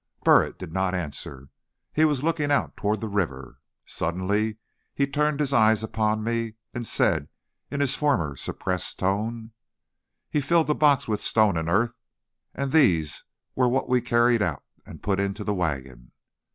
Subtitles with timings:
[0.25, 1.49] Burritt did not answer.
[1.93, 3.59] He was looking out toward the river.
[3.85, 4.57] Suddenly
[4.95, 7.27] he turned his eyes upon me and said
[7.69, 9.51] in his former suppressed tone:
[10.27, 11.99] "He filled the box with stone and earth,
[12.55, 16.11] and these were what we carried out and put into the wagon.